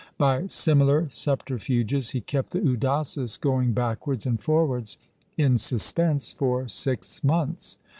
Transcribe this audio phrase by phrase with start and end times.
[0.17, 4.97] By similar subter fuges he kept the Udasis going backwards and for wards
[5.37, 7.77] in suspense for six months.